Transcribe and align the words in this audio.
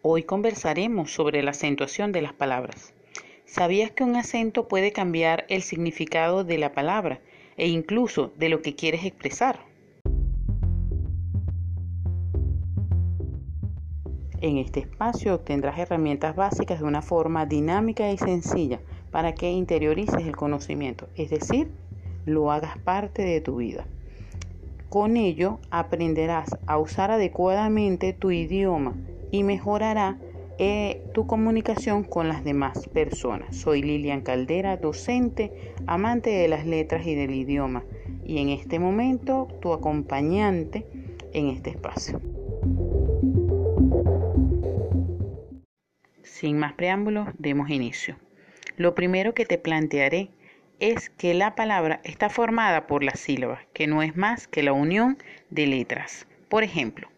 Hoy 0.00 0.22
conversaremos 0.22 1.12
sobre 1.12 1.42
la 1.42 1.50
acentuación 1.50 2.12
de 2.12 2.22
las 2.22 2.32
palabras. 2.32 2.94
¿Sabías 3.46 3.90
que 3.90 4.04
un 4.04 4.14
acento 4.14 4.68
puede 4.68 4.92
cambiar 4.92 5.44
el 5.48 5.62
significado 5.62 6.44
de 6.44 6.56
la 6.56 6.72
palabra 6.72 7.20
e 7.56 7.66
incluso 7.66 8.32
de 8.36 8.48
lo 8.48 8.62
que 8.62 8.76
quieres 8.76 9.04
expresar? 9.04 9.58
En 14.40 14.58
este 14.58 14.78
espacio 14.78 15.34
obtendrás 15.34 15.76
herramientas 15.80 16.36
básicas 16.36 16.78
de 16.78 16.84
una 16.84 17.02
forma 17.02 17.44
dinámica 17.44 18.08
y 18.12 18.18
sencilla 18.18 18.78
para 19.10 19.34
que 19.34 19.50
interiorices 19.50 20.24
el 20.28 20.36
conocimiento, 20.36 21.08
es 21.16 21.30
decir, 21.30 21.72
lo 22.24 22.52
hagas 22.52 22.78
parte 22.78 23.22
de 23.22 23.40
tu 23.40 23.56
vida. 23.56 23.84
Con 24.90 25.16
ello 25.16 25.58
aprenderás 25.70 26.56
a 26.68 26.78
usar 26.78 27.10
adecuadamente 27.10 28.12
tu 28.12 28.30
idioma 28.30 28.94
y 29.30 29.42
mejorará 29.44 30.18
eh, 30.60 31.04
tu 31.14 31.26
comunicación 31.26 32.02
con 32.02 32.28
las 32.28 32.42
demás 32.42 32.88
personas. 32.88 33.56
Soy 33.56 33.80
Lilian 33.80 34.22
Caldera, 34.22 34.76
docente, 34.76 35.72
amante 35.86 36.30
de 36.30 36.48
las 36.48 36.66
letras 36.66 37.06
y 37.06 37.14
del 37.14 37.32
idioma, 37.32 37.84
y 38.24 38.38
en 38.38 38.48
este 38.48 38.80
momento 38.80 39.46
tu 39.60 39.72
acompañante 39.72 40.84
en 41.32 41.48
este 41.48 41.70
espacio. 41.70 42.20
Sin 46.22 46.58
más 46.58 46.72
preámbulos, 46.72 47.28
demos 47.38 47.70
inicio. 47.70 48.16
Lo 48.76 48.94
primero 48.94 49.34
que 49.34 49.44
te 49.44 49.58
plantearé 49.58 50.30
es 50.80 51.10
que 51.10 51.34
la 51.34 51.54
palabra 51.54 52.00
está 52.04 52.30
formada 52.30 52.86
por 52.86 53.02
las 53.02 53.20
sílabas, 53.20 53.60
que 53.72 53.86
no 53.86 54.02
es 54.02 54.16
más 54.16 54.48
que 54.48 54.62
la 54.62 54.72
unión 54.72 55.18
de 55.50 55.66
letras. 55.66 56.26
Por 56.48 56.62
ejemplo, 56.62 57.08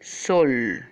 sol 0.00 0.88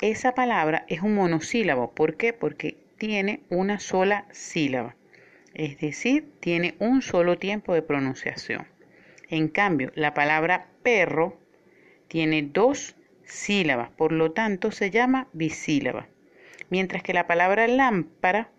esa 0.00 0.34
palabra 0.34 0.84
es 0.88 1.02
un 1.02 1.14
monosílabo. 1.14 1.92
¿Por 1.92 2.16
qué? 2.16 2.32
Porque 2.32 2.76
tiene 2.98 3.40
una 3.50 3.80
sola 3.80 4.26
sílaba. 4.30 4.94
Es 5.54 5.78
decir, 5.80 6.30
tiene 6.40 6.76
un 6.78 7.02
solo 7.02 7.38
tiempo 7.38 7.74
de 7.74 7.82
pronunciación. 7.82 8.66
En 9.28 9.48
cambio, 9.48 9.90
la 9.94 10.14
palabra 10.14 10.68
perro 10.82 11.38
tiene 12.06 12.42
dos 12.42 12.96
sílabas, 13.24 13.90
por 13.90 14.12
lo 14.12 14.32
tanto 14.32 14.70
se 14.70 14.90
llama 14.90 15.28
bisílaba. 15.32 16.06
Mientras 16.70 17.02
que 17.02 17.12
la 17.12 17.26
palabra 17.26 17.66
lámpara 17.66 18.50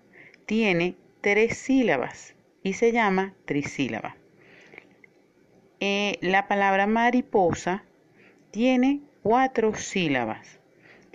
tiene 0.45 0.95
tres 1.21 1.57
sílabas 1.57 2.35
y 2.63 2.73
se 2.73 2.91
llama 2.91 3.33
trisílaba. 3.45 4.15
Eh, 5.79 6.17
la 6.21 6.47
palabra 6.47 6.85
mariposa 6.87 7.83
tiene 8.51 9.01
cuatro 9.23 9.75
sílabas 9.75 10.58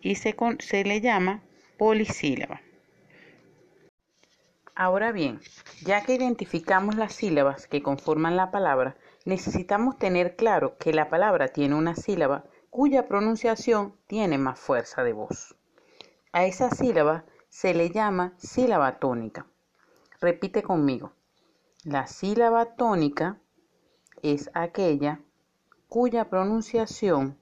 y 0.05 0.17
se, 0.17 0.85
le 0.85 1.01
llama 1.01 1.43
polisílaba. 1.79 2.61
Ahora 4.75 5.13
bien, 5.13 5.41
ya 5.83 6.05
que 6.05 6.15
identificamos 6.15 6.97
las 6.97 7.15
sílabas 7.15 7.67
que 7.67 7.83
conforman 7.83 8.37
la 8.37 8.51
palabra, 8.51 8.97
necesitamos 9.25 9.99
tener 9.99 10.37
claro 10.37 10.77
que 10.77 10.93
la 10.93 11.09
palabra 11.09 11.49
tiene 11.49 11.75
una 11.75 11.97
sílaba 11.97 12.45
cuya 12.69 13.09
pronunciación 13.09 13.97
tiene 14.07 14.37
más 14.37 14.61
fuerza 14.61 15.03
de 15.05 15.15
voz. 15.15 15.57
A 16.33 16.45
esa 16.45 16.71
sílaba 16.71 17.25
se 17.49 17.73
le 17.73 17.89
llama 17.89 18.35
sílaba 18.37 18.99
tónica. 18.99 19.47
Repite 20.21 20.63
conmigo. 20.63 21.13
La 21.83 22.07
sílaba 22.07 22.75
tónica 22.77 23.39
es 24.23 24.51
aquella 24.53 25.21
cuya 25.89 26.29
pronunciación 26.29 27.39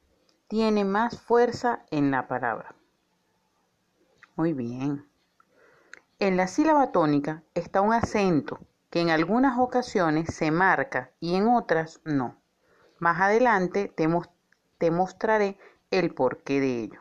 tiene 0.53 0.85
más 0.85 1.19
fuerza 1.19 1.81
en 1.91 2.11
la 2.11 2.29
palabra. 2.29 2.75
Muy 4.37 4.53
bien. 4.53 5.09
En 6.19 6.37
la 6.37 6.47
sílaba 6.47 6.93
tónica 6.93 7.43
está 7.55 7.81
un 7.81 7.95
acento 7.95 8.61
que 8.91 9.01
en 9.01 9.09
algunas 9.09 9.59
ocasiones 9.59 10.35
se 10.35 10.51
marca 10.51 11.11
y 11.21 11.37
en 11.37 11.49
otras 11.49 12.03
no. 12.05 12.37
Más 12.99 13.19
adelante 13.23 13.91
te, 13.97 14.91
mostraré 14.91 15.57
el 15.91 16.13
porqué 16.13 16.61
de 16.61 16.81
ello. 16.81 17.01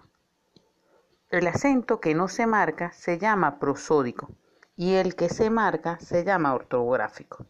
El 1.29 1.45
acento 1.47 1.99
que 1.99 2.15
no 2.15 2.29
se 2.29 2.47
marca 2.47 2.93
se 2.93 3.17
llama 3.17 3.59
prosódico 3.59 4.29
y 4.77 4.93
el 4.93 5.13
que 5.13 5.27
se 5.27 5.49
marca 5.49 5.99
se 5.99 6.23
llama 6.23 6.53
ortográfico. 6.53 7.47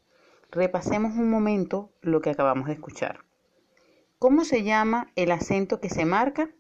Repasemos 0.49 1.11
un 1.11 1.29
momento 1.29 1.91
lo 2.01 2.21
que 2.21 2.31
acabamos 2.31 2.65
de 2.65 2.73
escuchar. 2.73 3.19
¿Cómo 4.21 4.45
se 4.45 4.61
llama 4.61 5.11
el 5.15 5.31
acento 5.31 5.79
que 5.79 5.89
se 5.89 6.05
marca? 6.05 6.51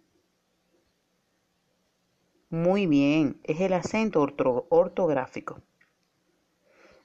Muy 2.49 2.87
bien, 2.87 3.39
es 3.43 3.61
el 3.61 3.73
acento 3.73 4.19
ortográfico. 4.21 5.61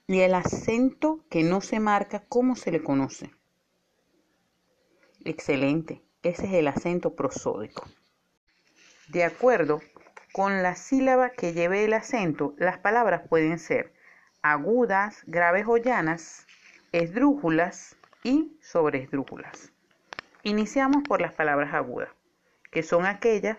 ¿Y 0.07 0.21
el 0.21 0.33
acento 0.33 1.23
que 1.29 1.43
no 1.43 1.61
se 1.61 1.79
marca, 1.79 2.23
cómo 2.27 2.55
se 2.55 2.71
le 2.71 2.81
conoce? 2.81 3.29
Excelente, 5.25 6.01
ese 6.23 6.47
es 6.47 6.53
el 6.53 6.67
acento 6.67 7.13
prosódico. 7.13 7.87
De 9.09 9.25
acuerdo 9.25 9.79
con 10.33 10.63
la 10.63 10.75
sílaba 10.75 11.29
que 11.29 11.53
lleve 11.53 11.85
el 11.85 11.93
acento, 11.93 12.55
las 12.57 12.79
palabras 12.79 13.27
pueden 13.29 13.59
ser 13.59 13.93
agudas, 14.41 15.21
graves 15.27 15.65
o 15.67 15.77
llanas, 15.77 16.47
esdrújulas 16.93 17.95
y 18.23 18.57
sobreesdrújulas. 18.59 19.71
Iniciamos 20.47 21.03
por 21.03 21.19
las 21.19 21.33
palabras 21.33 21.73
agudas, 21.73 22.07
que 22.71 22.81
son 22.81 23.05
aquellas 23.05 23.57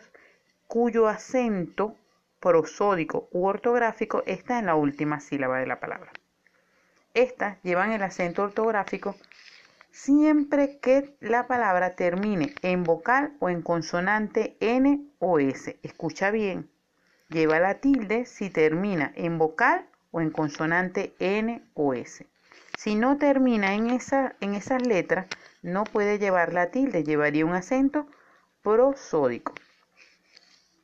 cuyo 0.67 1.07
acento 1.07 1.95
prosódico 2.41 3.29
u 3.31 3.45
ortográfico 3.45 4.23
está 4.25 4.59
en 4.59 4.65
la 4.65 4.75
última 4.75 5.21
sílaba 5.21 5.59
de 5.59 5.67
la 5.67 5.81
palabra. 5.81 6.11
Estas 7.13 7.63
llevan 7.63 7.93
el 7.93 8.03
acento 8.03 8.43
ortográfico 8.43 9.17
siempre 9.91 10.79
que 10.79 11.15
la 11.21 11.47
palabra 11.47 11.95
termine 11.95 12.55
en 12.63 12.85
vocal 12.85 13.35
o 13.39 13.51
en 13.51 13.61
consonante 13.61 14.57
N 14.61 15.11
o 15.19 15.41
S. 15.41 15.79
Escucha 15.83 16.31
bien. 16.31 16.71
Lleva 17.29 17.61
la 17.61 17.81
tilde 17.81 18.25
si 18.25 18.49
termina 18.49 19.13
en 19.15 19.37
vocal 19.37 19.85
o 20.11 20.23
en 20.23 20.31
consonante 20.31 21.13
N 21.19 21.63
o 21.75 21.93
S. 21.93 22.27
Si 22.79 22.95
no 22.95 23.19
termina 23.19 23.75
en, 23.75 23.91
esa, 23.91 24.37
en 24.41 24.55
esas 24.55 24.87
letras, 24.87 25.27
no 25.63 25.85
puede 25.85 26.19
llevar 26.19 26.53
la 26.53 26.71
tilde, 26.71 27.05
llevaría 27.05 27.47
un 27.47 27.55
acento 27.55 28.07
prosódico. 28.63 29.55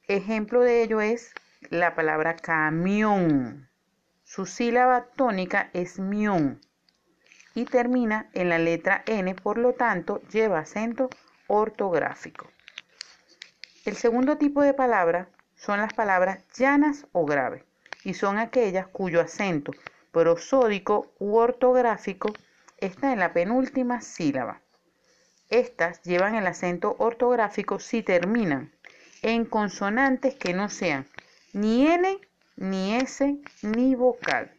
Ejemplo 0.08 0.60
de 0.60 0.82
ello 0.82 1.00
es 1.00 1.32
la 1.70 1.94
palabra 1.94 2.36
camión. 2.36 3.68
Su 4.24 4.46
sílaba 4.46 5.06
tónica 5.16 5.70
es 5.72 5.98
mión 5.98 6.60
y 7.54 7.64
termina 7.64 8.28
en 8.32 8.48
la 8.48 8.58
letra 8.58 9.02
N, 9.06 9.34
por 9.34 9.58
lo 9.58 9.74
tanto 9.74 10.20
lleva 10.28 10.60
acento 10.60 11.08
ortográfico. 11.46 12.50
El 13.84 13.96
segundo 13.96 14.38
tipo 14.38 14.62
de 14.62 14.74
palabra 14.74 15.28
son 15.54 15.78
las 15.78 15.92
palabras 15.92 16.44
llanas 16.54 17.06
o 17.12 17.24
graves 17.24 17.64
y 18.02 18.14
son 18.14 18.38
aquellas 18.38 18.88
cuyo 18.88 19.20
acento 19.20 19.72
prosódico 20.10 21.12
u 21.18 21.36
ortográfico 21.36 22.32
está 22.86 23.12
en 23.12 23.18
la 23.18 23.32
penúltima 23.32 24.00
sílaba. 24.00 24.60
Estas 25.48 26.02
llevan 26.02 26.34
el 26.34 26.46
acento 26.46 26.96
ortográfico 26.98 27.78
si 27.78 28.02
terminan 28.02 28.72
en 29.22 29.44
consonantes 29.44 30.34
que 30.34 30.52
no 30.52 30.68
sean 30.68 31.06
ni 31.52 31.86
N, 31.86 32.18
ni 32.56 32.96
S, 32.96 33.38
ni 33.62 33.94
vocal. 33.94 34.52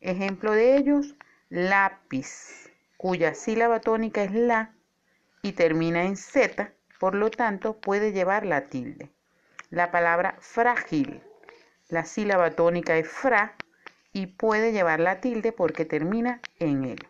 Ejemplo 0.00 0.52
de 0.52 0.76
ellos, 0.76 1.14
lápiz, 1.50 2.70
cuya 2.96 3.34
sílaba 3.34 3.80
tónica 3.80 4.22
es 4.22 4.32
la 4.32 4.72
y 5.42 5.52
termina 5.52 6.04
en 6.04 6.16
Z, 6.16 6.72
por 6.98 7.14
lo 7.14 7.30
tanto 7.30 7.78
puede 7.78 8.12
llevar 8.12 8.46
la 8.46 8.68
tilde. 8.68 9.10
La 9.70 9.90
palabra 9.90 10.36
frágil, 10.40 11.22
la 11.88 12.04
sílaba 12.04 12.50
tónica 12.52 12.96
es 12.96 13.08
fra 13.08 13.56
y 14.12 14.26
puede 14.26 14.72
llevar 14.72 15.00
la 15.00 15.20
tilde 15.20 15.52
porque 15.52 15.84
termina 15.84 16.40
en 16.58 16.84
él. 16.84 17.08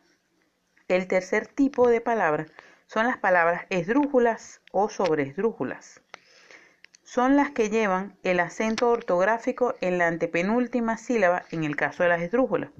El 0.88 1.06
tercer 1.06 1.46
tipo 1.46 1.88
de 1.88 2.00
palabra 2.00 2.46
son 2.86 3.06
las 3.06 3.18
palabras 3.18 3.66
esdrújulas 3.68 4.62
o 4.72 4.88
sobreesdrújulas. 4.88 6.00
Son 7.04 7.36
las 7.36 7.50
que 7.50 7.70
llevan 7.70 8.16
el 8.22 8.40
acento 8.40 8.90
ortográfico 8.90 9.74
en 9.80 9.98
la 9.98 10.06
antepenúltima 10.06 10.96
sílaba 10.96 11.44
en 11.50 11.64
el 11.64 11.76
caso 11.76 12.02
de 12.02 12.08
las 12.08 12.22
esdrújulas, 12.22 12.70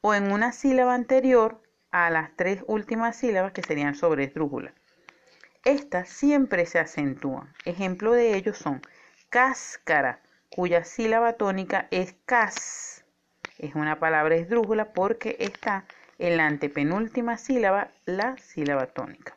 o 0.00 0.14
en 0.14 0.32
una 0.32 0.52
sílaba 0.52 0.94
anterior 0.94 1.60
a 1.90 2.10
las 2.10 2.34
tres 2.36 2.62
últimas 2.66 3.16
sílabas 3.16 3.52
que 3.52 3.62
serían 3.62 3.94
sobreesdrújulas. 3.94 4.74
Estas 5.64 6.08
siempre 6.08 6.64
se 6.66 6.78
acentúan. 6.78 7.52
Ejemplo 7.64 8.12
de 8.12 8.36
ellos 8.36 8.56
son 8.56 8.82
cáscara, 9.30 10.20
cuya 10.48 10.84
sílaba 10.84 11.32
tónica 11.32 11.88
es 11.90 12.14
cas 12.24 12.96
es 13.58 13.74
una 13.74 13.98
palabra 13.98 14.36
esdrújula 14.36 14.92
porque 14.92 15.36
está 15.38 15.84
en 16.18 16.36
la 16.36 16.46
antepenúltima 16.46 17.36
sílaba 17.36 17.90
la 18.04 18.36
sílaba 18.38 18.86
tónica. 18.86 19.36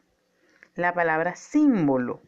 La 0.75 0.93
palabra 0.93 1.35
símbolo, 1.35 2.21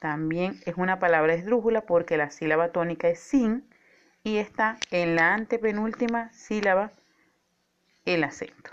también 0.00 0.60
es 0.66 0.74
una 0.76 0.98
palabra 0.98 1.34
esdrújula 1.34 1.82
porque 1.82 2.16
la 2.16 2.30
sílaba 2.30 2.72
tónica 2.72 3.08
es 3.08 3.20
sin 3.20 3.64
y 4.24 4.38
está 4.38 4.78
en 4.90 5.16
la 5.16 5.34
antepenúltima 5.34 6.32
sílaba 6.32 6.92
el 8.04 8.24
acento. 8.24 8.70